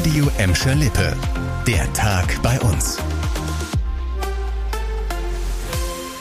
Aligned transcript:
Radio 0.00 0.30
Emscher 0.38 0.74
Lippe. 0.76 1.14
Der 1.66 1.92
Tag 1.92 2.40
bei 2.42 2.58
uns. 2.60 2.96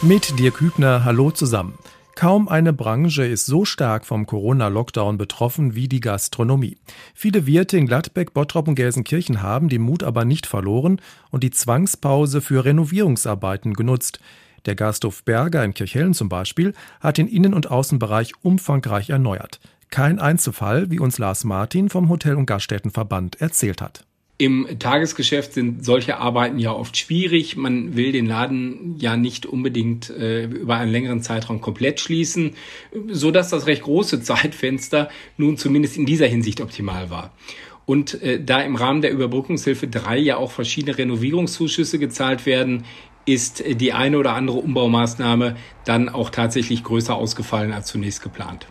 Mit 0.01 0.37
Dirk 0.37 0.59
Hübner, 0.59 1.05
hallo 1.05 1.31
zusammen. 1.31 1.75
Kaum 2.13 2.49
eine 2.49 2.73
Branche 2.73 3.25
ist 3.25 3.45
so 3.45 3.63
stark 3.63 4.05
vom 4.05 4.25
Corona-Lockdown 4.25 5.17
betroffen 5.17 5.75
wie 5.75 5.87
die 5.87 6.01
Gastronomie. 6.01 6.75
Viele 7.13 7.45
Wirte 7.45 7.77
in 7.77 7.85
Gladbeck, 7.85 8.33
Bottrop 8.33 8.67
und 8.67 8.75
Gelsenkirchen 8.75 9.41
haben 9.41 9.69
den 9.69 9.83
Mut 9.83 10.03
aber 10.03 10.25
nicht 10.25 10.45
verloren 10.45 11.01
und 11.31 11.45
die 11.45 11.51
Zwangspause 11.51 12.41
für 12.41 12.65
Renovierungsarbeiten 12.65 13.75
genutzt. 13.75 14.19
Der 14.65 14.75
Gasthof 14.75 15.23
Berger 15.23 15.63
in 15.63 15.73
Kirchhellen 15.73 16.13
zum 16.13 16.27
Beispiel 16.27 16.73
hat 16.99 17.17
den 17.17 17.29
Innen- 17.29 17.53
und 17.53 17.71
Außenbereich 17.71 18.33
umfangreich 18.41 19.09
erneuert. 19.09 19.61
Kein 19.89 20.19
Einzelfall, 20.19 20.91
wie 20.91 20.99
uns 20.99 21.17
Lars 21.17 21.43
Martin 21.43 21.89
vom 21.89 22.09
Hotel- 22.09 22.35
und 22.35 22.45
Gaststättenverband 22.45 23.41
erzählt 23.41 23.81
hat. 23.81 24.05
Im 24.41 24.67
Tagesgeschäft 24.79 25.51
sind 25.51 25.83
solche 25.83 26.17
Arbeiten 26.17 26.59
ja 26.59 26.71
oft 26.71 26.95
schwierig. 26.95 27.57
Man 27.57 27.97
will 27.97 28.13
den 28.13 28.25
Laden 28.25 28.95
ja 28.97 29.17
nicht 29.17 29.45
unbedingt 29.45 30.09
äh, 30.11 30.45
über 30.45 30.77
einen 30.77 30.93
längeren 30.93 31.21
Zeitraum 31.21 31.59
komplett 31.59 31.99
schließen, 31.99 32.51
so 33.09 33.31
dass 33.31 33.49
das 33.49 33.67
recht 33.67 33.81
große 33.81 34.21
Zeitfenster 34.23 35.09
nun 35.35 35.57
zumindest 35.57 35.97
in 35.97 36.05
dieser 36.05 36.27
Hinsicht 36.27 36.61
optimal 36.61 37.09
war. 37.09 37.33
Und 37.85 38.21
äh, 38.21 38.41
da 38.41 38.61
im 38.61 38.77
Rahmen 38.77 39.01
der 39.01 39.11
Überbrückungshilfe 39.11 39.89
3 39.89 40.17
ja 40.19 40.37
auch 40.37 40.51
verschiedene 40.51 40.97
Renovierungszuschüsse 40.97 41.99
gezahlt 41.99 42.45
werden, 42.45 42.85
ist 43.25 43.61
die 43.67 43.91
eine 43.91 44.19
oder 44.19 44.35
andere 44.35 44.59
Umbaumaßnahme 44.59 45.57
dann 45.83 46.07
auch 46.07 46.29
tatsächlich 46.29 46.85
größer 46.85 47.13
ausgefallen 47.13 47.73
als 47.73 47.87
zunächst 47.87 48.21
geplant. 48.21 48.67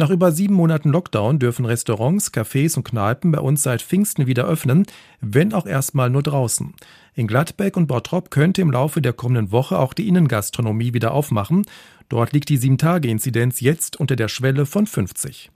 Nach 0.00 0.08
über 0.08 0.32
sieben 0.32 0.54
Monaten 0.54 0.88
Lockdown 0.88 1.38
dürfen 1.38 1.66
Restaurants, 1.66 2.32
Cafés 2.32 2.74
und 2.74 2.84
Kneipen 2.84 3.32
bei 3.32 3.40
uns 3.40 3.62
seit 3.62 3.82
Pfingsten 3.82 4.26
wieder 4.26 4.46
öffnen, 4.46 4.86
wenn 5.20 5.52
auch 5.52 5.66
erstmal 5.66 6.08
nur 6.08 6.22
draußen. 6.22 6.72
In 7.14 7.26
Gladbeck 7.26 7.76
und 7.76 7.86
Bottrop 7.86 8.30
könnte 8.30 8.62
im 8.62 8.70
Laufe 8.70 9.02
der 9.02 9.12
kommenden 9.12 9.52
Woche 9.52 9.78
auch 9.78 9.92
die 9.92 10.08
Innengastronomie 10.08 10.94
wieder 10.94 11.12
aufmachen. 11.12 11.66
Dort 12.08 12.32
liegt 12.32 12.48
die 12.48 12.58
7-Tage-Inzidenz 12.58 13.60
jetzt 13.60 14.00
unter 14.00 14.16
der 14.16 14.28
Schwelle 14.28 14.64
von 14.64 14.86
50. 14.86 15.50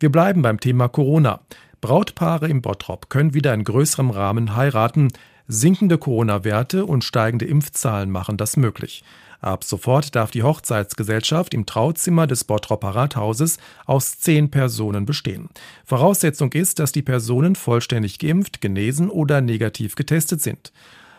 Wir 0.00 0.10
bleiben 0.10 0.40
beim 0.40 0.60
Thema 0.60 0.88
Corona. 0.88 1.40
Brautpaare 1.82 2.48
im 2.48 2.62
Bottrop 2.62 3.10
können 3.10 3.34
wieder 3.34 3.52
in 3.52 3.64
größerem 3.64 4.08
Rahmen 4.08 4.56
heiraten. 4.56 5.08
Sinkende 5.50 5.96
Corona-Werte 5.96 6.84
und 6.84 7.04
steigende 7.04 7.46
Impfzahlen 7.46 8.10
machen 8.10 8.36
das 8.36 8.58
möglich. 8.58 9.02
Ab 9.40 9.64
sofort 9.64 10.14
darf 10.14 10.30
die 10.30 10.42
Hochzeitsgesellschaft 10.42 11.54
im 11.54 11.64
Trauzimmer 11.64 12.26
des 12.26 12.44
Bottropper 12.44 12.90
Rathauses 12.90 13.56
aus 13.86 14.18
zehn 14.18 14.50
Personen 14.50 15.06
bestehen. 15.06 15.48
Voraussetzung 15.86 16.52
ist, 16.52 16.80
dass 16.80 16.92
die 16.92 17.02
Personen 17.02 17.54
vollständig 17.54 18.18
geimpft, 18.18 18.60
genesen 18.60 19.08
oder 19.08 19.40
negativ 19.40 19.94
getestet 19.94 20.42
sind. 20.42 20.72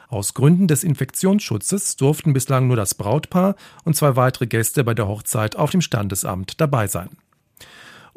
Aus 0.10 0.36
Gründen 0.36 0.68
des 0.68 0.84
Infektionsschutzes 0.84 1.96
durften 1.96 2.34
bislang 2.34 2.68
nur 2.68 2.76
das 2.76 2.94
Brautpaar 2.94 3.56
und 3.84 3.96
zwei 3.96 4.16
weitere 4.16 4.46
Gäste 4.46 4.84
bei 4.84 4.94
der 4.94 5.08
Hochzeit 5.08 5.56
auf 5.56 5.72
dem 5.72 5.82
Standesamt 5.82 6.62
dabei 6.62 6.88
sein. 6.88 7.10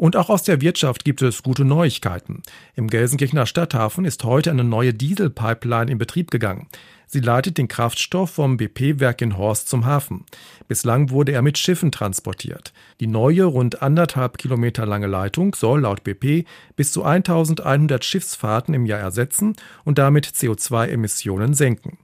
Und 0.03 0.17
auch 0.17 0.31
aus 0.31 0.43
der 0.43 0.61
Wirtschaft 0.61 1.05
gibt 1.05 1.23
es 1.23 1.45
gute 1.45 1.65
Neuigkeiten. 1.65 2.43
Im 2.75 2.89
Gelsenkirchener 2.89 3.47
Stadthafen 3.47 4.05
ist 4.05 4.25
heute 4.25 4.51
eine 4.51 4.65
neue 4.65 4.93
Dieselpipeline 4.93 5.93
in 5.93 5.99
Betrieb 5.99 6.33
gegangen. 6.33 6.67
Sie 7.13 7.21
leitet 7.21 7.59
den 7.59 7.69
Kraftstoff 7.69 8.31
vom 8.31 8.57
BP-Werk 8.57 9.21
in 9.21 9.37
Horst 9.37 9.69
zum 9.69 9.85
Hafen. 9.85 10.25
Bislang 10.67 11.11
wurde 11.11 11.33
er 11.33 11.43
mit 11.43 11.59
Schiffen 11.59 11.93
transportiert. 11.93 12.73
Die 13.01 13.07
neue, 13.07 13.45
rund 13.45 13.83
anderthalb 13.83 14.39
Kilometer 14.39 14.87
lange 14.87 15.09
Leitung 15.09 15.55
soll 15.55 15.83
laut 15.83 16.05
BP 16.05 16.47
bis 16.75 16.91
zu 16.91 17.05
1100 17.05 18.03
Schiffsfahrten 18.03 18.73
im 18.73 18.87
Jahr 18.87 19.01
ersetzen 19.01 19.57
und 19.85 19.99
damit 19.99 20.27
CO2-Emissionen 20.27 21.53
senken. 21.53 21.99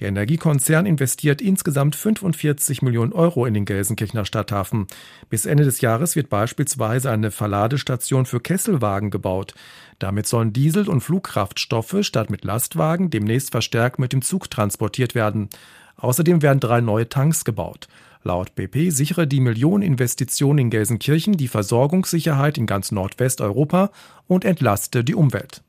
Der 0.00 0.08
Energiekonzern 0.08 0.86
investiert 0.86 1.42
insgesamt 1.42 1.94
45 1.94 2.80
Millionen 2.80 3.12
Euro 3.12 3.44
in 3.44 3.52
den 3.52 3.66
Gelsenkirchener 3.66 4.24
Stadthafen. 4.24 4.86
Bis 5.28 5.44
Ende 5.44 5.64
des 5.64 5.82
Jahres 5.82 6.16
wird 6.16 6.30
beispielsweise 6.30 7.10
eine 7.10 7.30
Verladestation 7.30 8.24
für 8.24 8.40
Kesselwagen 8.40 9.10
gebaut. 9.10 9.54
Damit 9.98 10.26
sollen 10.26 10.52
Diesel- 10.52 10.88
und 10.88 11.00
Flugkraftstoffe 11.00 11.98
statt 12.02 12.30
mit 12.30 12.44
Lastwagen 12.44 13.10
demnächst 13.10 13.50
verstärkt 13.50 13.98
mit 13.98 14.12
dem 14.12 14.22
Zug 14.22 14.50
transportiert 14.50 15.14
werden. 15.14 15.48
Außerdem 15.96 16.42
werden 16.42 16.60
drei 16.60 16.80
neue 16.80 17.08
Tanks 17.08 17.44
gebaut. 17.44 17.88
Laut 18.22 18.54
BP 18.54 18.90
sichere 18.90 19.26
die 19.26 19.40
Millioneninvestition 19.40 20.58
in 20.58 20.70
Gelsenkirchen 20.70 21.36
die 21.36 21.48
Versorgungssicherheit 21.48 22.56
in 22.56 22.66
ganz 22.66 22.92
Nordwesteuropa 22.92 23.90
und 24.26 24.44
entlaste 24.44 25.04
die 25.04 25.14
Umwelt. 25.14 25.63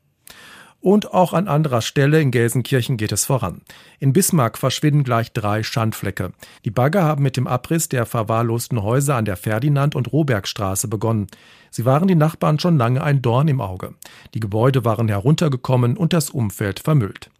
Und 0.86 1.12
auch 1.12 1.32
an 1.32 1.48
anderer 1.48 1.82
Stelle 1.82 2.20
in 2.20 2.30
Gelsenkirchen 2.30 2.96
geht 2.96 3.10
es 3.10 3.24
voran. 3.24 3.62
In 3.98 4.12
Bismarck 4.12 4.56
verschwinden 4.56 5.02
gleich 5.02 5.32
drei 5.32 5.64
Schandflecke. 5.64 6.30
Die 6.64 6.70
Bagger 6.70 7.02
haben 7.02 7.24
mit 7.24 7.36
dem 7.36 7.48
Abriss 7.48 7.88
der 7.88 8.06
verwahrlosten 8.06 8.80
Häuser 8.84 9.16
an 9.16 9.24
der 9.24 9.36
Ferdinand- 9.36 9.96
und 9.96 10.12
Robergstraße 10.12 10.86
begonnen. 10.86 11.26
Sie 11.72 11.86
waren 11.86 12.06
die 12.06 12.14
Nachbarn 12.14 12.60
schon 12.60 12.78
lange 12.78 13.02
ein 13.02 13.20
Dorn 13.20 13.48
im 13.48 13.60
Auge. 13.60 13.94
Die 14.34 14.38
Gebäude 14.38 14.84
waren 14.84 15.08
heruntergekommen 15.08 15.96
und 15.96 16.12
das 16.12 16.30
Umfeld 16.30 16.78
vermüllt. 16.78 17.30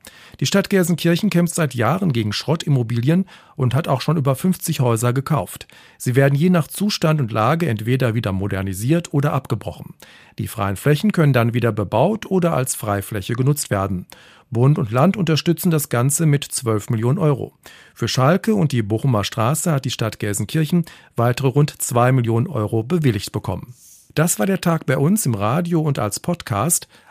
Die 0.40 0.46
Stadt 0.46 0.70
Gelsenkirchen 0.70 1.30
kämpft 1.30 1.54
seit 1.54 1.74
Jahren 1.74 2.12
gegen 2.12 2.32
Schrottimmobilien 2.32 3.26
und 3.56 3.74
hat 3.74 3.88
auch 3.88 4.00
schon 4.00 4.16
über 4.16 4.34
50 4.34 4.80
Häuser 4.80 5.12
gekauft. 5.12 5.66
Sie 5.98 6.14
werden 6.14 6.34
je 6.34 6.50
nach 6.50 6.68
Zustand 6.68 7.20
und 7.20 7.32
Lage 7.32 7.68
entweder 7.68 8.14
wieder 8.14 8.32
modernisiert 8.32 9.12
oder 9.14 9.32
abgebrochen. 9.32 9.94
Die 10.38 10.48
freien 10.48 10.76
Flächen 10.76 11.12
können 11.12 11.32
dann 11.32 11.54
wieder 11.54 11.72
bebaut 11.72 12.26
oder 12.26 12.54
als 12.54 12.74
Freifläche 12.74 13.34
genutzt 13.34 13.70
werden. 13.70 14.06
Bund 14.50 14.78
und 14.78 14.92
Land 14.92 15.16
unterstützen 15.16 15.70
das 15.70 15.88
Ganze 15.88 16.24
mit 16.24 16.44
12 16.44 16.90
Millionen 16.90 17.18
Euro. 17.18 17.54
Für 17.94 18.06
Schalke 18.06 18.54
und 18.54 18.72
die 18.72 18.82
Bochumer 18.82 19.24
Straße 19.24 19.72
hat 19.72 19.84
die 19.84 19.90
Stadt 19.90 20.18
Gelsenkirchen 20.18 20.84
weitere 21.16 21.48
rund 21.48 21.70
2 21.82 22.12
Millionen 22.12 22.46
Euro 22.46 22.82
bewilligt 22.82 23.32
bekommen. 23.32 23.74
Das 24.14 24.38
war 24.38 24.46
der 24.46 24.62
Tag 24.62 24.86
bei 24.86 24.96
uns 24.96 25.26
im 25.26 25.34
Radio 25.34 25.82
und 25.82 25.98
als 25.98 26.20
Podcast. 26.20 26.88